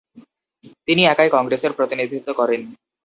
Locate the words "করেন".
2.33-2.61